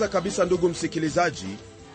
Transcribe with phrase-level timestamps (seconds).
[0.00, 1.46] kwanza kabisa ndugu msikilizaji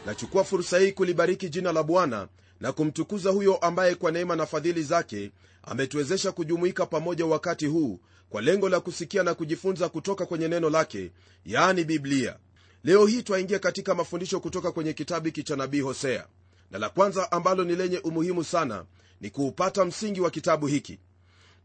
[0.05, 2.27] nachukua fursa hii kulibariki jina la bwana
[2.59, 5.31] na kumtukuza huyo ambaye kwa neema na fadhili zake
[5.63, 7.99] ametuwezesha kujumuika pamoja wakati huu
[8.29, 11.11] kwa lengo la kusikia na kujifunza kutoka kwenye neno lake
[11.45, 12.37] yaani biblia.
[12.83, 16.27] Leo hii twaingia katika mafundisho kutoka kwenye kitabu hiki cha nabii hosea.
[16.71, 18.85] Na la kwanza ambalo ni lenye umuhimu sana
[19.21, 20.99] ni kuupata msingi wa kitabu hiki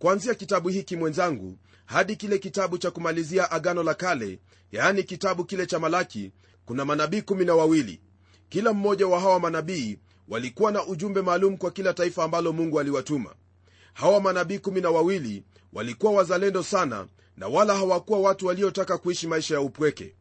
[0.01, 1.57] kuanzia kitabu hiki mwenzangu
[1.87, 4.39] hadi kile kitabu cha kumalizia agano la kale
[4.73, 6.33] yaani kitabu kile cha malaki
[6.65, 8.01] kuna manabii kumi na wawili.
[8.49, 9.99] Kila mmoja wa hawa manabii
[10.29, 13.35] walikuwa na ujumbe maalum kwa kila taifa ambalo mungu aliwatuma.
[13.93, 19.55] Hawa manabii kumi na wawili walikuwa wazalendo sana na wala hawakuwa watu waliotaka kuishi maisha
[19.55, 20.15] ya upweke.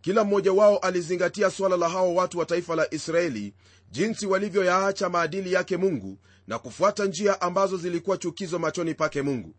[0.00, 3.54] Kila mmoja wao alizingatia suala la hawa watu wa taifa la israeli
[3.90, 9.54] jinsi walivyoyaacha maadili yake mungu na kufuata njia ambazo zilikuwa chukizo machoni pake mungu.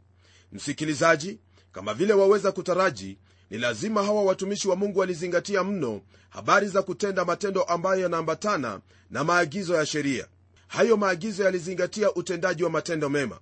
[0.51, 1.39] Msikilizaji
[1.71, 3.17] kama vile waweza kutaraji
[3.49, 9.23] ni lazima hawa watumishi wa mungu walizingatia mno habari za kutenda matendo ambayo yanaambatana na
[9.23, 10.27] maagizo ya sheria.
[10.67, 13.39] Hayo maagizo yalizingatia utendaji wa matendo mema.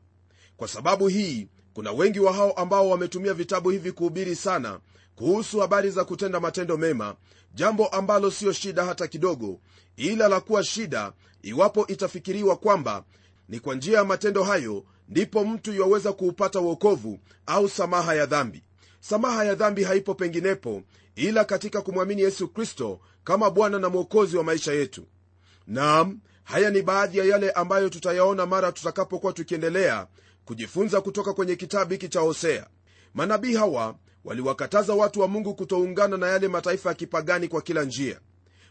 [0.58, 4.80] Kwa sababu hii kuna wengi wa hao ambao wametumia vitabu hivi kuhubiri sana
[5.16, 7.16] kuhusu habari za kutenda matendo mema
[7.54, 9.60] jambo ambalo siyo shida hata kidogo
[9.98, 13.04] ila la kuwa shida iwapo itafikiriwa kwamba
[13.50, 18.64] ni kwa njia ya matendo hayo ndipo mtu yaweza kuupata uokovu au samaha ya dhambi.
[19.00, 20.84] Samaha ya dhambi haipo penginepo
[21.16, 25.04] ila katika kumwamini yesu kristo kama bwana na mwokozi wa maisha yetu.
[25.68, 30.08] Naam haya ni baadhi ya yale ambayo tutayaona mara tutakapokuwa tukiendelea
[30.46, 32.68] kujifunza kutoka kwenye kitabu hiki cha hosea.
[33.14, 38.20] Manabii hawa waliwakataza watu wa mungu kutoungana na yale mataifa ya kipagani kwa kila njia.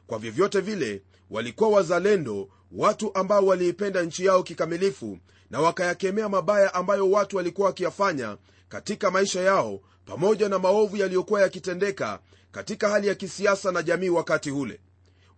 [0.07, 5.19] Kwa vyovyote vile walikuwa wazalendo watu ambao waliipenda nchi yao kikamilifu
[5.51, 8.37] na wakayakemea mabaya ambayo watu walikuwa wakiyafanya
[8.69, 12.19] katika maisha yao pamoja na maovu yaliyokuwa yakitendeka
[12.53, 14.81] katika hali ya kisiasa na jamii wakati ule.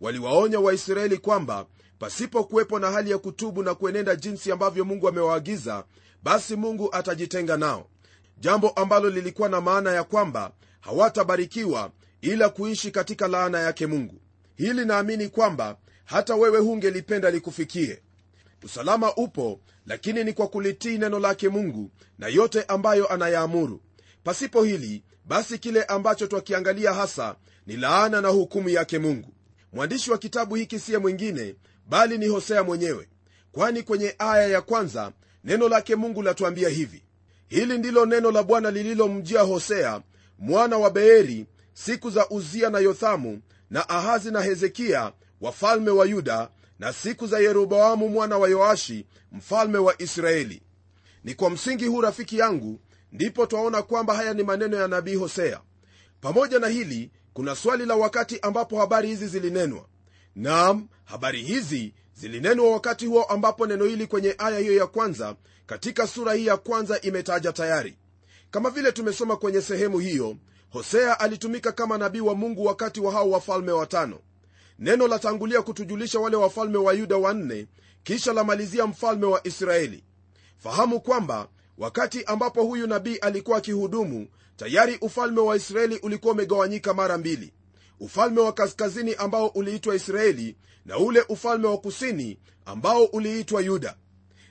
[0.01, 1.67] Waliwaonya waisraeli kwamba
[1.99, 5.85] pasipo kuwepo na hali ya kutubu na kuenenda jinsi ambavyo mungu amewaagiza
[6.23, 7.87] basi mungu atajitenga nao
[8.37, 14.21] jambo ambalo lilikuwa na maana ya kwamba hawatabarikiwa ila kuishi katika laana yake mungu.
[14.57, 18.03] Hili naamini kwamba hata wewe hungelipenda likufikie.
[18.65, 23.81] Usalama upo lakini ni kwa kulitii neno lake mungu na yote ambayo anayaamuru.
[24.25, 27.37] Pasipo hili basi kile ambacho twakiangalia hasa
[27.67, 29.33] ni laana na hukumu yake mungu.
[29.73, 31.55] Mwandishi wa kitabu hiki siye mwingine
[31.89, 33.09] bali ni hosea mwenyewe.
[33.53, 35.13] Kwani kwenye aya ya kwanza
[35.45, 37.03] neno lake mungu latuambia hivi
[37.49, 40.03] hili ndilo neno la bwana lililomjia hosea
[40.39, 43.41] mwana wa beeri siku za uzia na yothamu
[43.71, 46.49] na ahazi na hezekia wafalme wa yuda
[46.79, 50.63] na siku za yeroboamu mwana wa yoashi mfalme wa israeli.
[51.25, 52.81] Ni kwa msingi huu rafiki yangu
[53.13, 55.61] ndipo twaona kwamba haya ni maneno ya nabii hosea.
[56.21, 59.87] Pamoja na hili kuna swali la wakati ambapo habari hizi zilinenwa.
[60.35, 66.07] Naam habari hizi zilinenwa wakati huo ambapo neno hili kwenye aya hiyo ya kwanza katika
[66.07, 67.97] sura hii ya kwanza imetaja tayari.
[68.51, 70.37] Kama vile tumesoma kwenye sehemu hiyo
[70.71, 74.19] hosea alitumika kama nabii wa mungu wakati wa hao wafalme watano.
[74.79, 77.67] Neno latangulia kutujulisha wale wafalme wa yuda wanne
[78.03, 80.05] kisha lamalizia mfalme wa israeli.
[80.59, 87.19] Fahamu kwamba wakati ambapo huyu nabii alikuwa akihudumu tayari ufalme wa israeli ulikuwa umegawanyika mara
[87.19, 87.53] mbili.
[88.01, 93.97] Ufalme wa kaskazini ambao uliitwa israeli na ule ufalme wa kusini ambao uliitwa yuda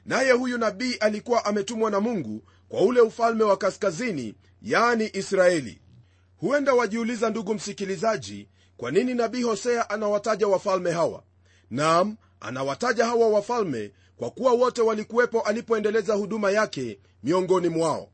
[0.05, 5.81] naye huyu nabii alikuwa ametumwa na mungu kwa ule ufalme wa kaskazini yani israeli.
[6.37, 11.23] Huenda wajiuliza ndugu msikilizaji kwa nini nabii hosea anawataja wafalme hawa?
[11.71, 18.09] Nam anawataja hawa wafalme kwa kuwa wote walikuwepo alipoendeleza huduma yake miongoni mwao.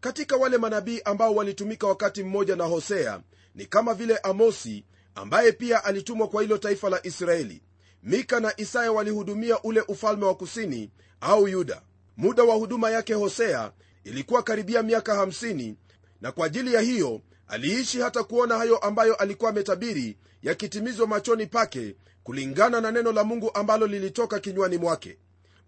[0.00, 3.20] Katika wale manabii ambao walitumika wakati mmoja na hosea
[3.54, 7.62] ni kama vile amosi ambaye pia alitumwa kwa hilo taifa la israeli.
[8.02, 10.90] Mika na isaya walihudumia ule ufalme wa kusini
[11.20, 11.82] au yuda.
[12.16, 13.72] Muda wa huduma yake hosea
[14.04, 15.74] ilikuwa karibia miaka 50
[16.20, 21.96] na kwa ajili ya hiyo aliishi hata kuona hayo ambayo alikuwa ametabiri yakitimizwa machoni pake
[22.22, 25.18] kulingana na neno la mungu ambalo lilitoka kinywani mwake.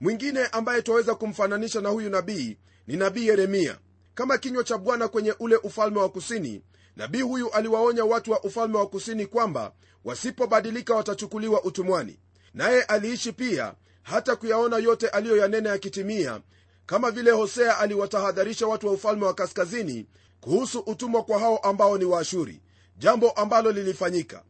[0.01, 2.57] Mwingine ambaye twaweza kumfananisha na huyu nabii
[2.87, 3.79] ni nabii yeremia.
[4.15, 6.63] Kama kinywa cha bwana kwenye ule ufalme wa kusini
[6.97, 9.73] nabii huyu aliwaonya watu wa ufalme wa kusini kwamba
[10.05, 12.19] wasipobadilika watachukuliwa utumwani.
[12.55, 16.41] Naye aliishi pia hata kuyaona yote aliyoyanena yakitimia
[16.87, 20.07] kama vile hosea aliwatahadharisha watu wa ufalme wa kaskazini
[20.41, 22.61] kuhusu utumwa kwa hao ambao ni waashuri
[22.97, 24.43] jambo ambalo lilifanyika.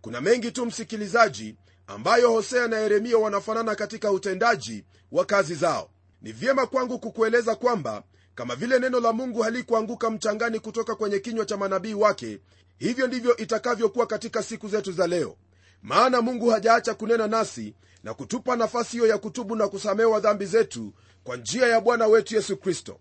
[0.00, 1.56] Kuna mengi tu msikilizaji
[1.86, 5.90] ambayo hosea na yeremia wanafanana katika utendaji wa kazi zao.
[6.22, 8.02] Ni vyema kwangu kukueleza kwamba
[8.34, 12.38] kama vile neno la mungu halikuanguka mchangani kutoka kwenye kinywa cha manabii wake
[12.78, 15.36] hivyo ndivyo itakavyokuwa katika siku zetu za leo.
[15.82, 17.74] Maana mungu hajaacha kunena nasi
[18.06, 20.92] na kutupa nafasi hiyo ya kutubu na kusamehewa dhambi zetu
[21.24, 23.00] kwa njia ya bwana wetu yesu kristo.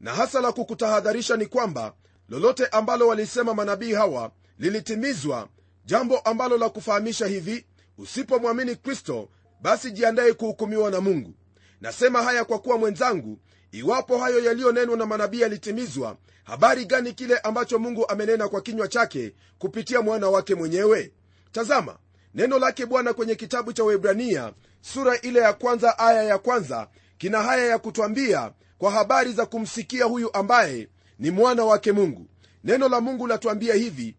[0.00, 1.94] Na hasa la kukutahadharisha ni kwamba
[2.28, 5.48] lolote ambalo walisema manabii hawa lilitimizwa
[5.84, 7.66] jambo ambalo la kufahamisha hivi
[7.98, 9.28] usipomwamini kristo
[9.62, 11.34] basi jiandaye kuhukumiwa na mungu.
[11.80, 13.38] Nasema haya kwa kuwa mwenzangu
[13.70, 19.34] iwapo hayo yaliyonenwa na manabii yalitimizwa habari gani kile ambacho mungu amenena kwa kinywa chake
[19.58, 21.12] kupitia mwana wake mwenyewe?
[21.52, 21.96] Tazama
[22.34, 26.88] neno lake bwana kwenye kitabu cha webrania sura ile ya kwanza aya ya kwanza
[27.18, 30.88] kina haya ya kutwambia kwa habari za kumsikia huyu ambaye
[31.18, 32.26] ni mwana wake mungu.
[32.64, 34.16] Neno la mungu latuambia hivi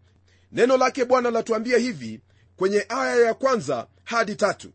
[0.52, 2.22] neno lake bwana latuambia hivi
[2.56, 4.72] kwenye aya ya kwanza hadi tatu.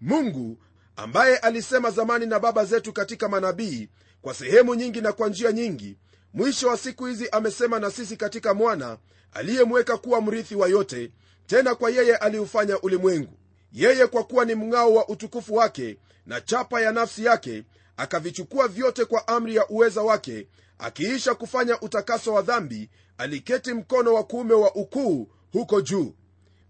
[0.00, 0.58] Mungu
[0.96, 3.88] ambaye alisema zamani na baba zetu katika manabii
[4.22, 5.96] kwa sehemu nyingi na kwa njia nyingi
[6.34, 8.98] mwisho wa siku hizi amesema na sisi katika mwana
[9.32, 11.10] aliyemweka kuwa mrithi wa yote
[11.46, 13.32] tena kwa yeye aliufanya ulimwengu.
[13.72, 17.64] Yeye kwa kuwa ni mng'ao wa utukufu wake na chapa ya nafsi yake
[17.96, 20.48] akavichukua vyote kwa amri ya uweza wake
[20.78, 26.14] akiisha kufanya utakaso wa dhambi aliketi mkono wa kuume wa ukuu huko juu.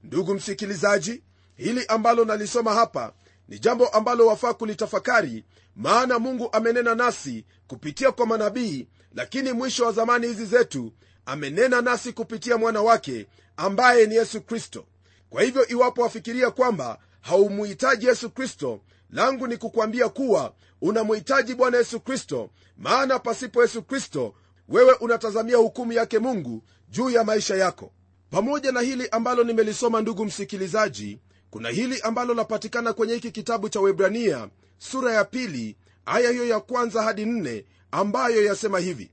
[0.03, 1.23] Ndugu msikilizaji
[1.57, 3.13] hili ambalo nalisoma hapa
[3.49, 5.45] ni jambo ambalo wafaa kulitafakari
[5.77, 10.93] maana mungu amenena nasi kupitia kwa manabii lakini mwisho wa zamani hizi zetu
[11.27, 13.27] amenena nasi kupitia mwana wake
[13.57, 14.85] ambaye ni yesu kristo.
[15.31, 18.81] Kwa hivyo iwapo wafikiria kwamba haumuhitaji yesu kristo
[19.11, 24.35] langu ni kukwambia kuwa unamhitaji bwana yesu kristo maana pasipo yesu kristo
[24.69, 27.93] wewe unatazamia hukumu yake mungu juu ya maisha yako.
[28.31, 31.19] Pamoja na hili ambalo nimelisoma ndugu msikilizaji
[31.51, 34.49] kuna hili ambalo lapatikana kwenye hiki kitabu cha webrania
[34.79, 39.11] sura ya pili aya hiyo ya kwanza hadi nne ambayo yasema hivi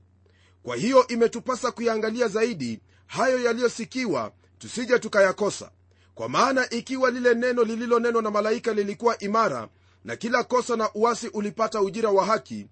[0.62, 5.70] kwa hiyo imetupasa kuyaangalia zaidi hayo yaliyosikiwa tusije tukayakosa.
[6.14, 9.68] Kwa maana ikiwa lile neno lililonenwa na malaika lilikuwa imara
[10.04, 12.66] na kila kosa na uasi ulipata ujira wa haki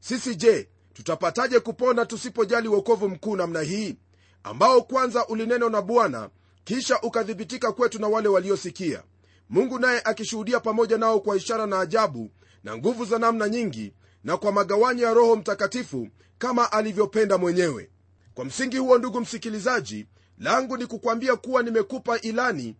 [0.00, 3.96] sisi je tutapataje kupona tusipojali wokovu mkuu namna hii
[4.42, 6.30] ambao kwanza ulinenwa na bwana
[6.64, 9.02] kisha ukathibitika kwetu na wale waliosikia?
[9.48, 12.30] Mungu naye akishuhudia pamoja nao kwa ishara na ajabu
[12.64, 13.92] na nguvu za namna nyingi
[14.24, 17.90] na kwa magawanyo ya roho mtakatifu kama alivyopenda mwenyewe.
[18.34, 20.06] Kwa msingi huo ndugu msikilizaji
[20.38, 22.76] langu ni kukwambia kuwa nimekupa ilani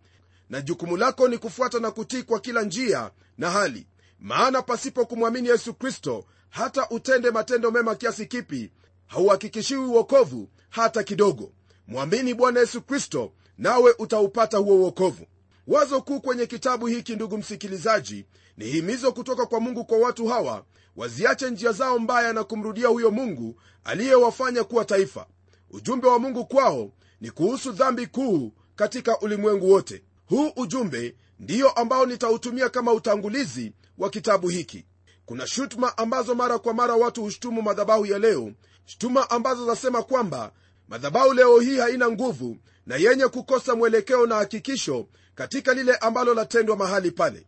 [0.49, 3.87] na jukumu lako ni kufuata na kutii kwa kila njia na hali.
[4.19, 8.71] Maana pasipo kumwamini yesu kristo hata utende matendo mema kiasi kipi
[9.07, 11.51] hauhakikishiwi uokovu hata kidogo.
[11.87, 15.25] Mwamini bwana yesu kristo nawe utaupata huo uokovu
[15.67, 18.25] wazo kuu kwenye kitabu hiki ndugu msikilizaji
[18.57, 20.65] ni himizo kutoka kwa mungu kwa watu hawa
[20.95, 25.25] waziache njia zao mbaya na kumrudia huyo mungu aliyewafanya kuwa taifa.
[25.71, 26.91] Ujumbe wa mungu kwao
[27.21, 30.03] ni kuhusu dhambi kuu katika ulimwengu wote.
[30.25, 34.85] Huu ujumbe ndiyo ambao nitautumia kama utangulizi wa kitabu hiki.
[35.25, 38.51] Kuna shutuma ambazo mara kwa mara watu hushutumu madhabahu ya leo
[38.85, 40.51] shutuma ambazo zasema kwamba
[40.87, 46.75] madhabahu leo hii haina nguvu na yenye kukosa mwelekeo na hakikisho katika lile ambalo latendwa
[46.77, 47.45] mahali pale.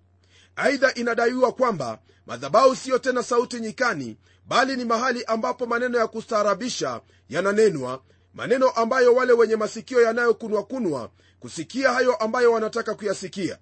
[0.56, 7.02] Aidha inadaiwa kwamba madhabahu siyo tena sauti nyikani bali ni mahali ambapo maneno ya kustaarabisha
[7.30, 13.58] yananenwa maneno ambayo wale wenye masikio yanayokunwakunwa kusikia hayo ambayo wanataka kuyasikia.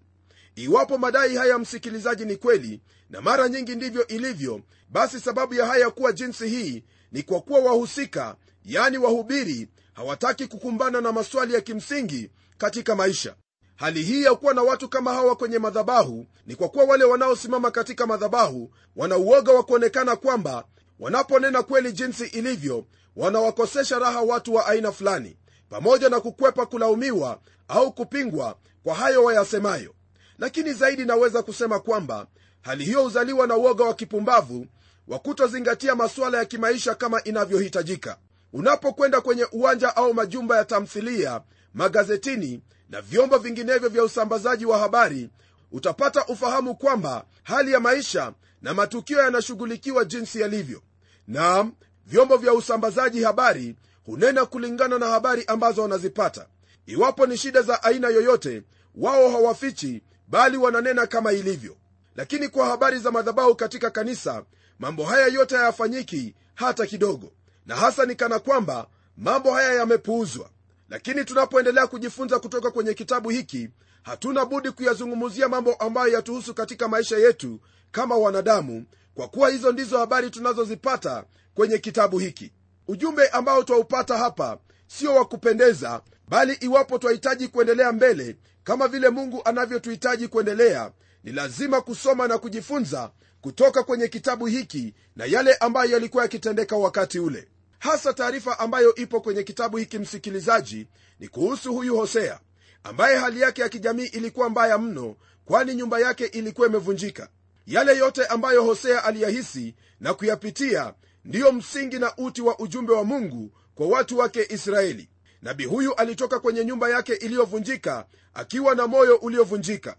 [0.56, 5.90] Iwapo madai haya msikilizaji ni kweli na mara nyingi ndivyo ilivyo basi sababu ya haya
[5.90, 8.36] kuwa jinsi hii ni kwa kuwa wahusika
[8.66, 13.36] yani wahubiri hawataki kukumbana na maswali ya kimsingi katika maisha
[13.80, 17.72] hali hii ya kuwa na watu kama hawa kwenye madhabahu ni kwa kuwa wale wanaosimama
[17.72, 20.64] katika madhabahu wana uoga wa kuonekana kwamba
[21.00, 25.38] wanaponena kweli jinsi ilivyo wanawakosesha raha watu wa aina fulani
[25.70, 29.94] pamoja na kukwepa kulaumiwa au kupingwa kwa hayo wayasemayo.
[30.40, 32.28] Lakini zaidi naweza kusema kwamba
[32.62, 34.66] hali hiyo huzaliwa na uoga wa kipumbavu
[35.08, 38.18] wa kutozingatia masuala ya kimaisha kama inavyohitajika.
[38.54, 41.42] Unapokwenda kwenye uwanja au majumba ya tamthilia
[41.74, 45.30] magazetini na vyombo vinginevyo vya usambazaji wa habari
[45.72, 50.82] utapata ufahamu kwamba hali ya maisha na matukio yanashughulikiwa jinsi yalivyo.
[51.28, 51.72] Na
[52.06, 56.48] vyombo vya usambazaji habari hunena kulingana na habari ambazo wanazipata.
[56.86, 58.64] Iwapo ni shida za aina yoyote
[58.96, 61.76] wao hawafichi bali wananena kama ilivyo.
[62.16, 64.44] Lakini kwa habari za madhabahu katika kanisa
[64.80, 67.32] mambo haya yote hayafanyiki hata kidogo.
[67.66, 70.50] Na hasa ni kana kwamba mambo haya yamepuuzwa
[70.90, 73.70] lakini tunapoendelea kujifunza kutoka kwenye kitabu hiki
[74.04, 77.60] hatuna budi kuyazungumzia mambo ambayo yatuhusu katika maisha yetu
[77.92, 82.52] kama wanadamu kwa kuwa hizo ndizo habari tunazozipata kwenye kitabu hiki.
[82.88, 89.42] Ujumbe ambao twaupata hapa sio wa kupendeza bali iwapo twahitaji kuendelea mbele kama vile mungu
[89.46, 90.92] anavyotuhitaji kuendelea
[91.24, 97.20] ni lazima kusoma na kujifunza kutoka kwenye kitabu hiki na yale ambayo yalikuwa yakitendeka wakati
[97.20, 97.48] ule
[97.80, 100.88] hasa taarifa ambayo ipo kwenye kitabu hiki msikilizaji
[101.20, 102.40] ni kuhusu huyu hosea
[102.84, 107.30] ambaye hali yake ya kijamii ilikuwa mbaya mno kwani nyumba yake ilikuwa imevunjika.
[107.68, 110.94] Yale yote ambayo hosea aliyahisi na kuyapitia
[111.26, 115.10] ndiyo msingi na uti wa ujumbe wa mungu kwa watu wake israeli.
[115.42, 119.96] Nabii huyu alitoka kwenye nyumba yake iliyovunjika akiwa na moyo uliovunjika.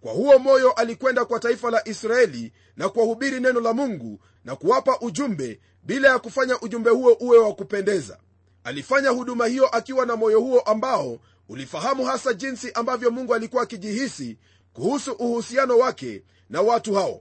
[0.00, 4.98] Kwa huo moyo alikwenda kwa taifa la israeli na kuwahubiri neno la mungu na kuwapa
[5.00, 8.18] ujumbe bila ya kufanya ujumbe huo uwe wa kupendeza.
[8.64, 14.38] Alifanya huduma hiyo akiwa na moyo huo ambao ulifahamu hasa jinsi ambavyo mungu alikuwa akijihisi
[14.72, 17.20] kuhusu uhusiano wake na watu hao.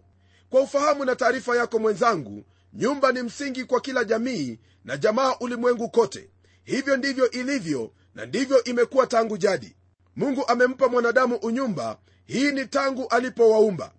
[0.50, 5.89] Kwa ufahamu na taarifa yako mwenzangu nyumba ni msingi kwa kila jamii na jamaa ulimwengu
[5.89, 6.30] kote.
[6.63, 9.75] Hivyo ndivyo ilivyo na ndivyo imekuwa tangu jadi.
[10.15, 13.92] Mungu amempa mwanadamu unyumba hii ni tangu alipowaumba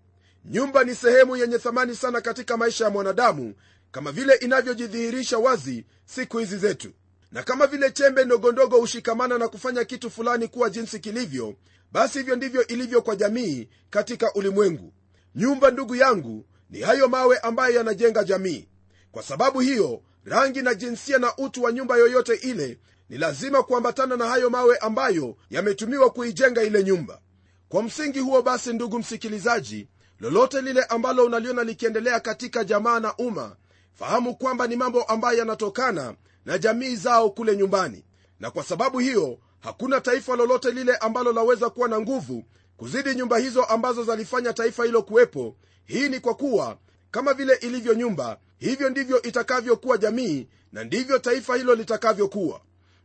[0.44, 3.54] nyumba ni sehemu yenye thamani sana katika maisha ya mwanadamu
[3.92, 6.90] kama vile inavyojidhihirisha wazi siku hizi zetu.
[7.32, 11.54] Na kama vile chembe ndogondogo hushikamana na kufanya kitu fulani kuwa jinsi kilivyo
[11.92, 14.92] basi hivyo ndivyo ilivyo kwa jamii katika ulimwengu.
[15.34, 18.68] Nyumba ndugu yangu ni hayo mawe ambayo yanajenga jamii.
[19.12, 24.16] Kwa sababu hiyo rangi na jinsia na utu wa nyumba yoyote ile ni lazima kuambatana
[24.16, 27.20] na hayo mawe ambayo yametumiwa kuijenga ile nyumba.
[27.68, 29.88] Kwa msingi huo basi ndugu msikilizaji
[30.24, 33.56] lolote lile ambalo unaliona likiendelea katika jamaa na umma
[33.92, 36.14] fahamu kwamba ni mambo ambayo yanatokana
[36.44, 38.04] na jamii zao kule nyumbani.
[38.40, 42.44] Na kwa sababu hiyo hakuna taifa lolote lile ambalo laweza kuwa na nguvu
[42.76, 45.56] kuzidi nyumba hizo ambazo zalifanya taifa hilo kuwepo.
[45.84, 46.76] Hii ni kwa kuwa
[47.10, 52.60] kama vile ilivyo nyumba hivyo ndivyo itakavyokuwa jamii na ndivyo taifa hilo litakavyokuwa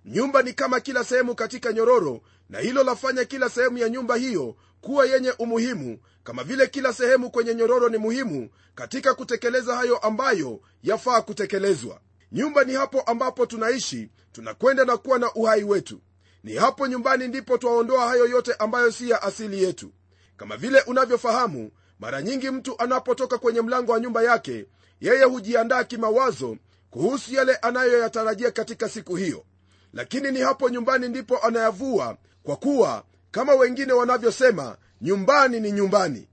[0.06, 4.56] nyumba ni kama kila sehemu katika nyororo na hilo lafanya kila sehemu ya nyumba hiyo
[4.82, 10.62] kuwa yenye umuhimu kama vile kila sehemu kwenye nyororo ni muhimu katika kutekeleza hayo ambayo
[10.84, 12.01] yafaa kutekelezwa.
[12.32, 16.01] Nyumba ni hapo ambapo tunaishi tunakwenda na kuwa na uhai wetu.
[16.44, 19.91] Ni hapo nyumbani ndipo twaondoa hayo yote ambayo si ya asili yetu.
[20.38, 24.65] Kama vile unavyofahamu mara nyingi mtu anapotoka kwenye mlango wa nyumba yake
[25.01, 26.58] yeye hujiandaa kimawazo
[26.89, 29.46] kuhusu yale anayoyatarajia katika siku hiyo
[29.93, 36.27] lakini ni hapo nyumbani ndipo anayavua kwa kuwa kama wengine wanavyosema nyumbani ni nyumbani.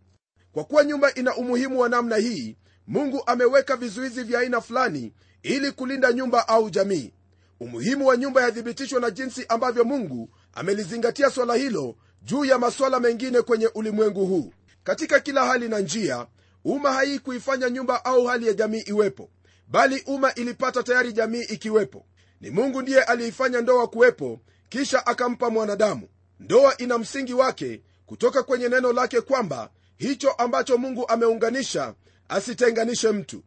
[0.52, 5.72] Kwa kuwa nyumba ina umuhimu wa namna hii mungu ameweka vizuizi vya aina fulani ili
[5.72, 7.12] kulinda nyumba au jamii.
[7.60, 13.42] Umuhimu wa nyumba yathibitishwa na jinsi ambavyo mungu amelizingatia swala hilo juu ya maswala mengine
[13.42, 14.52] kwenye ulimwengu huu.
[14.84, 16.26] Katika kila hali na njia
[16.64, 19.30] umma haii kuifanya nyumba au hali ya jamii iwepo
[19.68, 22.06] bali umma ilipata tayari jamii ikiwepo
[22.40, 26.08] ni mungu ndiye aliifanya ndoa kuwepo kisha akampa mwanadamu.
[26.40, 31.94] Ndoa ina msingi wake kutoka kwenye neno lake kwamba hicho ambacho mungu ameunganisha
[32.28, 33.42] asitenganishe mtu.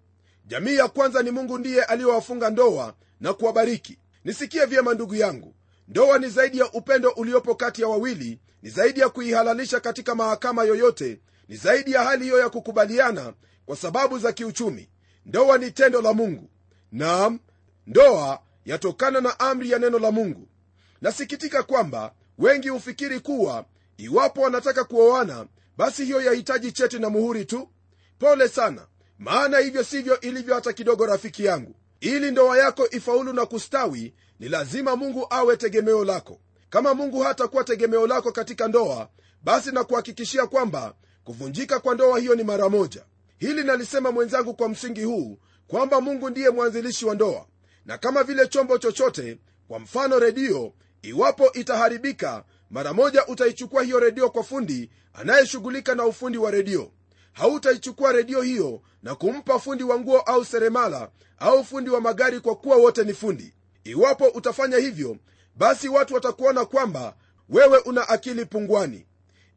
[0.46, 3.98] Jamii ya kwanza ni mungu ndiye aliyowafunga ndoa na kuwabariki.
[4.26, 5.56] Nisikie vyema ndugu yangu.
[5.88, 10.64] Ndoa ni zaidi ya upendo uliopo kati ya wawili ni zaidi ya kuihalalisha katika mahakama
[10.64, 13.34] yoyote ni zaidi ya hali hiyo ya kukubaliana
[13.66, 14.90] kwa sababu za kiuchumi.
[15.26, 16.50] Ndoa ni tendo la mungu.
[16.92, 17.40] Naam
[17.88, 20.48] ndoa yatokana na amri ya neno la mungu.
[21.02, 23.66] Nasikitika kwamba wengi hufikiri kuwa
[23.98, 25.46] iwapo wanataka kuoana
[25.78, 27.70] basi hiyo yahitaji cheti na muhuri tu.
[28.20, 28.88] Pole sana
[29.20, 31.76] maana hivyo sivyo ilivyo hata kidogo rafiki yangu.
[32.00, 36.40] Ili ndoa yako ifaulu na kustawi ni lazima mungu awe tegemeo lako.
[36.70, 39.10] Kama mungu hatakuwa tegemeo lako katika ndoa
[39.44, 43.06] basi na kuhakikishia kwamba kuvunjika kwa ndoa hiyo ni mara moja.
[43.38, 47.46] Hili nalisema mwenzangu kwa msingi huu kwamba mungu ndiye mwanzilishi wa ndoa
[47.90, 54.30] na kama vile chombo chochote kwa mfano redio iwapo itaharibika mara moja utaichukua hiyo redio
[54.30, 56.92] kwa fundi anayeshughulika na ufundi wa redio.
[57.34, 62.56] Hautaichukua redio hiyo na kumpa fundi wa nguo au seremala au fundi wa magari kwa
[62.56, 63.54] kuwa wote ni fundi.
[63.84, 65.18] Iwapo utafanya hivyo
[65.56, 67.16] basi watu watakuona kwamba
[67.50, 69.06] wewe una akili pungwani.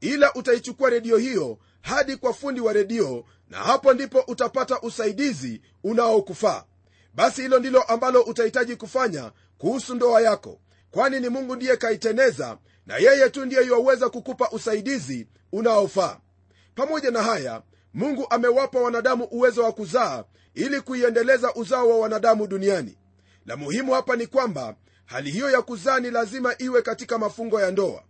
[0.01, 6.65] Ila utaichukua redio hiyo hadi kwa fundi wa redio na hapo ndipo utapata usaidizi unaokufaa
[7.15, 12.97] basi hilo ndilo ambalo utahitaji kufanya kuhusu ndoa yako kwani ni mungu ndiye kaiteneza na
[12.97, 16.19] yeye tu ndiye yuwaweza kukupa usaidizi unaofaa.
[16.75, 17.63] Pamoja na haya
[17.95, 22.99] mungu amewapa wanadamu uwezo wa kuzaa ili kuiendeleza uzao wa wanadamu duniani.
[23.47, 27.71] La muhimu hapa ni kwamba hali hiyo ya kuzaa ni lazima iwe katika mafungo ya
[27.71, 28.03] ndoa.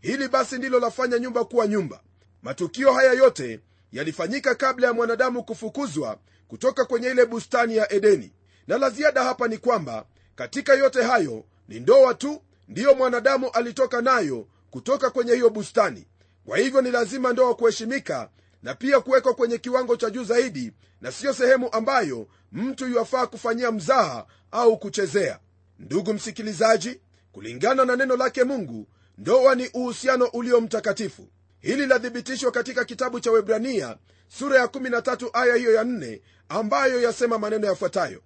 [0.00, 2.00] Hili basi ndilo lafanya nyumba kuwa nyumba.
[2.42, 3.60] Matukio haya yote
[3.92, 8.32] yalifanyika kabla ya mwanadamu kufukuzwa kutoka kwenye ile bustani ya edeni
[8.66, 14.02] na la ziada hapa ni kwamba katika yote hayo ni ndoa tu ndiyo mwanadamu alitoka
[14.02, 16.06] nayo kutoka kwenye hiyo bustani.
[16.46, 18.30] Kwa hivyo ni lazima ndoa kuheshimika
[18.62, 23.72] na pia kuwekwa kwenye kiwango cha juu zaidi na siyo sehemu ambayo mtu yuwafaa kufanyia
[23.72, 25.38] mzaha au kuchezea.
[25.78, 27.00] Ndugu msikilizaji
[27.32, 28.86] kulingana na neno lake mungu
[29.18, 31.28] ndoa ni uhusiano ulio mtakatifu.
[31.60, 33.96] Hili lathibitishwa katika kitabu cha webrania
[34.28, 38.22] sura ya 13 aya hiyo ya 4 ambayo yasema maneno yafuatayo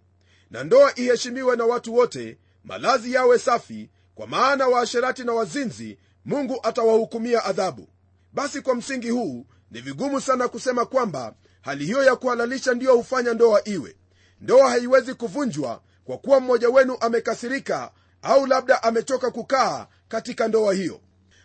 [0.54, 6.60] na ndoa iheshimiwe na watu wote malazi yawe safi kwa maana waasherati na wazinzi mungu
[6.62, 7.88] atawahukumia adhabu.
[8.32, 13.34] Basi kwa msingi huu ni vigumu sana kusema kwamba hali hiyo ya kuhalalisha ndiyo hufanya
[13.34, 13.96] ndoa iwe.
[14.40, 17.90] Ndoa haiwezi kuvunjwa kwa kuwa mmoja wenu amekasirika
[18.22, 21.00] au labda amechoka kukaa katika ndoa hiyo.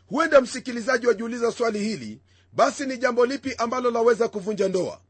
[0.07, 2.21] Huenda msikilizaji wajiuliza swali hili
[2.53, 5.01] basi ni jambo lipi ambalo laweza kuvunja ndoa?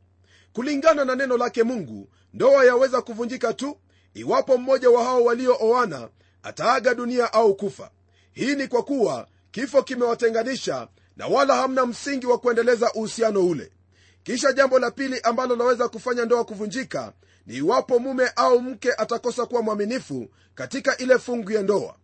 [0.53, 3.77] Kulingana na neno lake mungu ndoa yaweza kuvunjika tu
[4.13, 6.09] iwapo mmoja wa hao waliooana
[6.43, 7.91] ataaga dunia au kufa
[8.31, 10.87] hii ni kwa kuwa kifo kimewatenganisha
[11.17, 13.71] na wala hamna msingi wa kuendeleza uhusiano ule.
[14.23, 17.13] Kisha jambo la pili ambalo laweza kufanya ndoa kuvunjika
[17.47, 21.95] ni iwapo mume au mke atakosa kuwa mwaminifu katika ile fungu ya ndoa.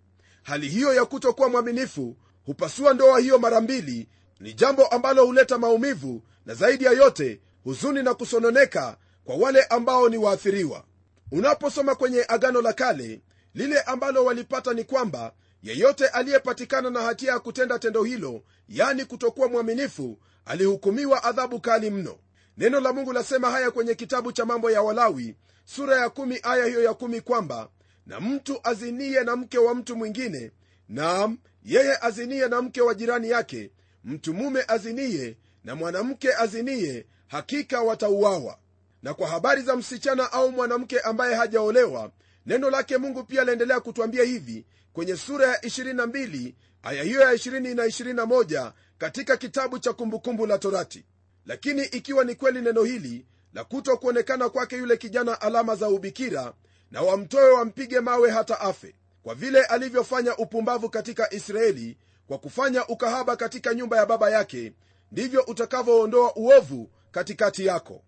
[0.44, 4.08] Hali hiyo ya kutokuwa mwaminifu hupasua ndoa hiyo mara mbili
[4.40, 10.10] ni jambo ambalo huleta maumivu na zaidi ya yote huzuni na kusononeka kwa wale ambao
[10.10, 10.84] ni waathiriwa
[11.32, 13.22] unaposoma kwenye agano la kale
[13.54, 15.34] lile ambalo walipata ni kwamba
[15.64, 22.18] yeyote aliyepatikana na hatia ya kutenda tendo hilo yani kutokuwa mwaminifu alihukumiwa adhabu kali mno.
[22.58, 25.36] Neno la mungu lasema haya kwenye kitabu cha mambo ya walawi
[25.66, 27.70] sura ya kumi aya hiyo ya kumi kwamba
[28.06, 30.52] na mtu azinie na mke wa mtu mwingine
[30.90, 33.72] naam yeye azinie na mke wa jirani yake.
[34.04, 38.58] Mtu mume azinie na mwanamke azinie hakika watauawa
[39.06, 42.12] na kwa habari za msichana au mwanamke ambaye hajaolewa
[42.46, 47.76] neno lake mungu pia laendelea kutwambia hivi kwenye sura ya 22 aya hiyo ya 20
[47.76, 51.06] na 21 katika kitabu cha kumbukumbu la torati.
[51.46, 56.54] Lakini ikiwa ni kweli neno hili la kuto kuonekana kwake yule kijana alama za ubikira
[56.92, 63.36] na wamtoe wampige mawe hata afe kwa vile alivyofanya upumbavu katika israeli kwa kufanya ukahaba
[63.36, 64.74] katika nyumba ya baba yake
[65.12, 68.05] ndivyo utakavyoondoa uovu katikati yako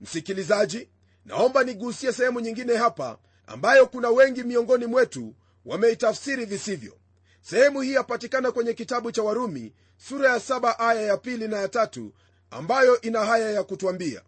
[0.00, 0.88] msikilizaji
[1.24, 6.96] naomba nigusie sehemu nyingine hapa ambayo kuna wengi miongoni mwetu wameitafsiri visivyo.
[7.42, 11.68] Sehemu hii yapatikana kwenye kitabu cha warumi sura ya saba aya ya pili na ya
[11.68, 12.12] tatu
[12.50, 14.22] ambayo ina haya ya kutwambia.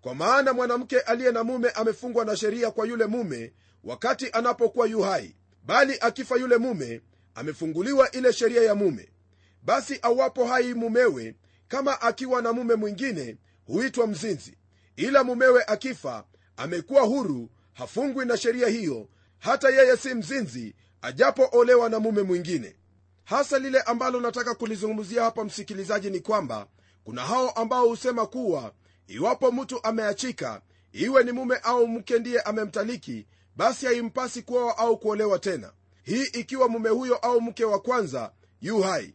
[0.00, 3.52] Kwa maana mwanamke aliye na mume amefungwa na sheria kwa yule mume
[3.84, 7.00] wakati anapokuwa yu hai bali akifa yule mume
[7.34, 9.08] amefunguliwa ile sheria ya mume.
[9.62, 11.34] Basi awapo hai mumewe
[11.68, 14.56] kama akiwa na mume mwingine huitwa mzinzi
[15.00, 16.24] ila mumewe akifa
[16.56, 19.08] amekuwa huru hafungwi na sheria hiyo
[19.38, 22.76] hata yeye si mzinzi ajapoolewa na mume mwingine.
[23.24, 26.66] Hasa lile ambalo nataka kulizungumzia hapa msikilizaji ni kwamba
[27.04, 28.72] kuna hao ambao husema kuwa
[29.06, 35.38] iwapo mtu ameachika iwe ni mume au mke ndiye amemtaliki basi haimpasi kuoa au kuolewa
[35.38, 35.72] tena.
[36.02, 39.14] Hii ikiwa mume huyo au mke wa kwanza yu hai.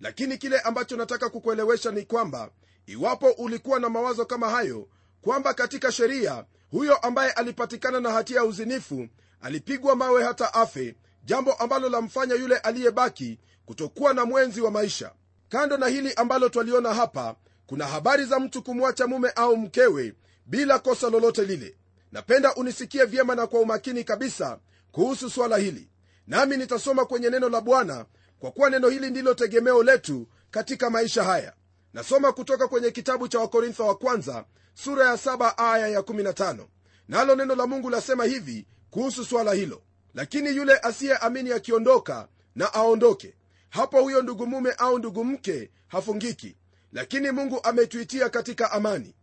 [0.00, 2.50] Lakini kile ambacho nataka kukuelewesha ni kwamba
[2.86, 4.88] iwapo ulikuwa na mawazo kama hayo
[5.22, 9.08] kwamba katika sheria huyo ambaye alipatikana na hatia ya uzinifu
[9.40, 15.12] alipigwa mawe hata afe jambo ambalo lamfanya yule aliyebaki kutokuwa na mwenzi wa maisha.
[15.48, 20.14] Kando na hili ambalo twaliona hapa kuna habari za mtu kumwacha mume au mkewe
[20.46, 21.76] bila kosa lolote lile.
[22.12, 24.58] Napenda unisikie vyema na kwa umakini kabisa
[24.92, 25.88] kuhusu swala hili.
[26.26, 28.06] Nami nitasoma kwenye neno la bwana
[28.38, 31.52] kwa kuwa neno hili ndilo tegemeo letu katika maisha haya
[31.94, 36.66] nasoma kutoka kwenye kitabu cha wakorintho wa kwanza sura ya 7 aya ya 15
[37.08, 39.82] nalo neno la mungu lasema hivi kuhusu swala hilo.
[40.14, 43.34] Lakini yule asiyeamini akiondoka na aondoke
[43.70, 46.56] hapo huyo ndugu mume au ndugu mke hafungiki.
[46.92, 49.14] Lakini mungu ametuitia katika amani.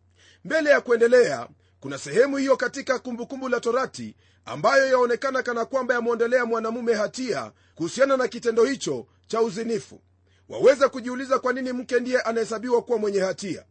[0.46, 1.48] Mbele ya kuendelea
[1.80, 8.18] kuna sehemu hiyo katika kumbukumbu la torati ambayo yaonekana kana kwamba yamwondolea mwanamume hatia kuhusiana
[8.18, 10.02] na kitendo hicho cha uzinifu
[10.50, 13.66] waweza kujiuliza kwa nini mke ndiye anahesabiwa kuwa mwenye hatia?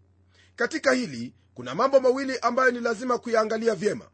[0.57, 4.05] Katika hili kuna mambo mawili ambayo ni lazima kuyaangalia vyema.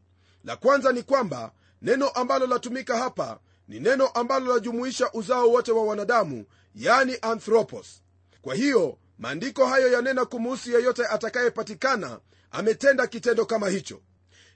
[0.45, 5.85] La kwanza ni kwamba neno ambalo latumika hapa ni neno ambalo lajumuisha uzao wote wa
[5.85, 6.45] wanadamu
[6.75, 8.03] yani anthropos.
[8.43, 12.21] Kwa hiyo maandiko hayo yanena kumuhusu yeyote atakayepatikana
[12.51, 14.01] ametenda kitendo kama hicho.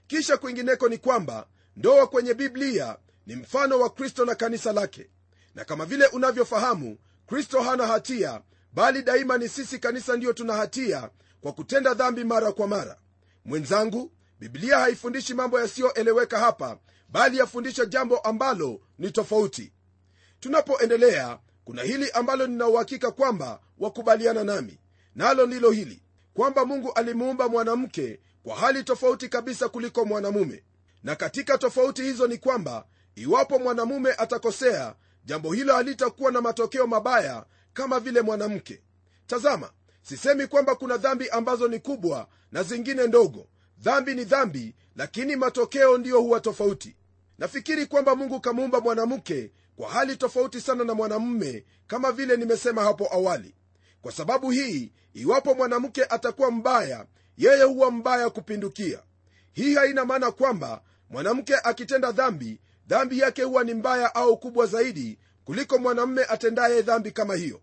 [0.07, 5.09] Kisha kwingineko ni kwamba ndoa kwenye biblia ni mfano wa kristo na kanisa lake.
[5.55, 8.41] Na kama vile unavyofahamu kristo hana hatia
[8.73, 11.09] bali daima ni sisi kanisa ndiyo tuna hatia
[11.41, 12.97] kwa kutenda dhambi mara kwa mara.
[13.45, 16.77] Mwenzangu biblia haifundishi mambo yasiyoeleweka hapa
[17.09, 19.71] bali yafundisha jambo ambalo ni tofauti.
[20.39, 24.79] Tunapoendelea kuna hili ambalo ninauhakika kwamba wakubaliana nami.
[25.15, 30.63] Nalo ndilo hili kwamba mungu alimuumba mwanamke kwa hali tofauti kabisa kuliko mwanamume.
[31.03, 32.85] Na katika tofauti hizo ni kwamba
[33.15, 34.95] iwapo mwanamume atakosea
[35.27, 38.81] jambo hilo halitakuwa na matokeo mabaya kama vile mwanamke.
[39.27, 43.47] Tazama sisemi kwamba kuna dhambi ambazo ni kubwa na zingine ndogo.
[43.79, 46.95] Dhambi ni dhambi lakini matokeo ndiyo huwa tofauti.
[47.37, 53.13] Nafikiri kwamba mungu kamuumba mwanamke kwa hali tofauti sana na mwanamume kama vile nimesema hapo
[53.13, 53.55] awali.
[54.01, 57.05] Kwa sababu hii iwapo mwanamke atakuwa mbaya
[57.37, 58.99] yeye huwa mbaya kupindukia.
[59.53, 65.19] Hii haina maana kwamba mwanamke akitenda dhambi dhambi yake huwa ni mbaya au kubwa zaidi
[65.45, 67.61] kuliko mwanamume atendaye dhambi kama hiyo.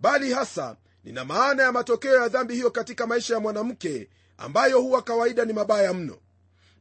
[0.00, 5.02] Bali hasa nina maana ya matokeo ya dhambi hiyo katika maisha ya mwanamke ambayo huwa
[5.02, 6.18] kawaida ni mabaya mno.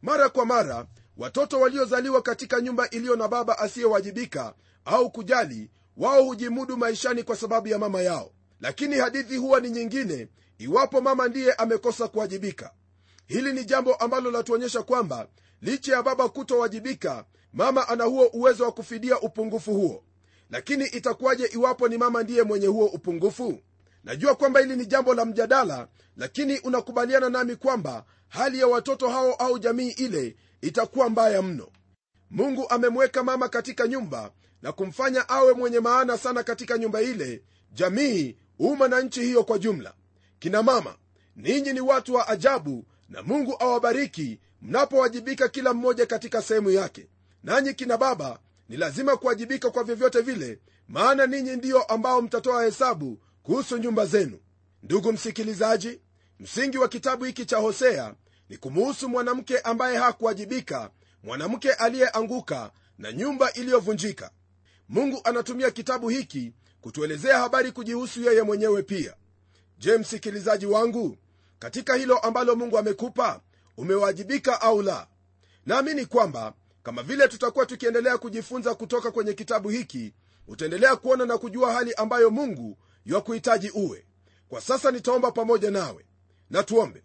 [0.02, 0.86] Mara kwa mara
[1.18, 4.54] watoto waliozaliwa katika nyumba iliyo na baba asiyewajibika
[4.86, 8.32] au kujali wao hujimudu maishani kwa sababu ya mama yao.
[8.62, 12.72] Lakini hadithi huwa ni nyingine iwapo mama ndiye amekosa kuwajibika.
[13.28, 15.28] Hili ni jambo ambalo latuonyesha kwamba
[15.62, 20.04] licha ya baba kutowajibika mama ana huo uwezo wa kufidia upungufu huo.
[20.50, 23.60] Lakini itakuwaje iwapo ni mama ndiye mwenye huo upungufu?
[24.04, 29.34] Najua kwamba hili ni jambo la mjadala lakini unakubaliana nami kwamba hali ya watoto hao
[29.34, 31.68] au jamii ile itakuwa mbaya mno.
[32.30, 34.32] Mungu amemweka mama katika nyumba
[34.62, 39.60] na kumfanya awe mwenye maana sana katika nyumba ile jamii umma na nchi hiyo kwa
[39.60, 39.94] jumla.
[40.40, 40.96] Kina mama
[41.36, 47.08] ninyi ni watu wa ajabu na mungu awabariki mnapowajibika kila mmoja katika sehemu yake
[47.44, 53.20] nanyi kina baba ni lazima kuwajibika kwa vyovyote vile maana ninyi ndiyo ambao mtatoa hesabu
[53.44, 54.40] kuhusu nyumba zenu.
[54.84, 56.00] Ndugu msikilizaji
[56.40, 58.14] msingi wa kitabu hiki cha hosea
[58.50, 60.92] ni kumuhusu mwanamke ambaye hakuwajibika
[61.24, 64.32] mwanamke aliyeanguka na nyumba iliyovunjika.
[64.90, 69.16] Mungu anatumia kitabu hiki kutuelezea habari kujihusu yeye mwenyewe pia.
[69.78, 71.18] Je msikilizaji wangu
[71.60, 73.42] katika hilo ambalo mungu amekupa
[73.78, 75.08] umewajibika au la?
[75.66, 80.14] Naamini kwamba kama vile tutakuwa tukiendelea kujifunza kutoka kwenye kitabu hiki
[80.48, 84.06] utaendelea kuona na kujua hali ambayo mungu yakuhitaji uwe.
[84.50, 86.06] Kwa sasa nitaomba pamoja nawe.
[86.50, 87.04] Na tuombe.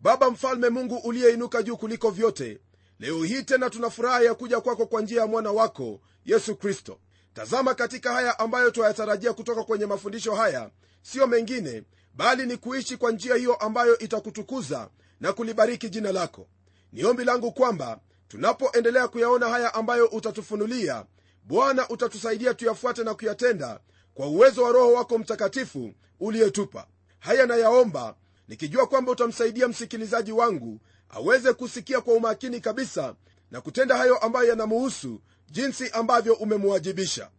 [0.00, 2.60] Baba mfalme mungu uliyeinuka juu kuliko vyote
[2.98, 6.98] leo hii tena tuna furaha ya kuja kwako kwa njia ya mwana wako yesu kristo.
[7.34, 10.70] Tazama katika haya ambayo twayatarajia kutoka kwenye mafundisho haya
[11.02, 11.82] siyo mengine
[12.14, 16.48] bali ni kuishi kwa njia hiyo ambayo itakutukuza na kulibariki jina lako.
[16.92, 18.00] Ni ombi langu kwamba
[18.32, 21.04] tunapoendelea kuyaona haya ambayo utatufunulia
[21.44, 23.80] bwana utatusaidia tuyafuate na kuyatenda
[24.14, 26.86] kwa uwezo wa roho wako mtakatifu uliyetupa.
[27.18, 28.16] Haya nayaomba
[28.48, 33.14] nikijua kwamba utamsaidia msikilizaji wangu aweze kusikia kwa umakini kabisa
[33.50, 37.30] na kutenda hayo ambayo yanamuhusu jinsi ambavyo umemwajibisha.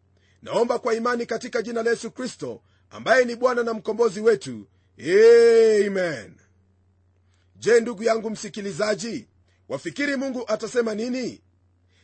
[0.42, 4.68] Naomba kwa imani katika jina la yesu kristo ambaye ni bwana na mkombozi wetu.
[5.00, 6.34] Amen.
[7.56, 9.28] Je ndugu yangu msikilizaji
[9.74, 11.42] wafikiri mungu atasema nini?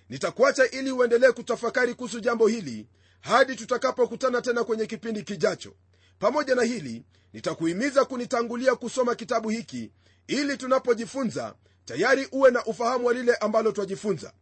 [0.10, 2.88] Nitakuacha ili uendelee kutafakari kuhusu jambo hili
[3.22, 5.74] hadi tutakapokutana tena kwenye kipindi kijacho.
[6.20, 9.92] Pamoja na hili nitakuhimiza kunitangulia kusoma kitabu hiki
[10.28, 11.56] ili tunapojifunza
[11.86, 14.34] tayari uwe na ufahamu wa lile ambalo twajifunza.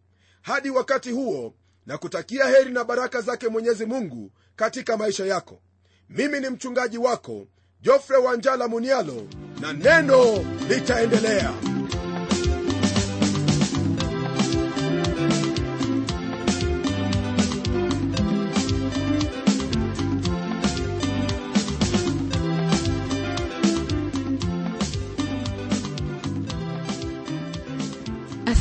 [0.42, 1.54] Hadi wakati huo
[1.86, 5.62] na kutakia heri na baraka zake mwenyezi mungu katika maisha yako.
[6.10, 7.48] Mimi ni mchungaji wako
[7.82, 9.28] jofre wanjala munialo
[9.62, 11.77] na neno litaendelea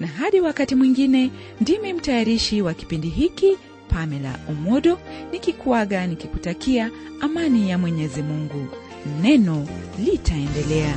[0.00, 3.56] na hadi wakati mwingine ndimi mtayarishi wa kipindi hiki
[3.88, 4.98] pamela umodo
[5.32, 8.66] nikikuaga nikikutakia amani ya mwenyezi mungu.
[9.22, 9.66] Neno
[10.04, 10.94] litaendelea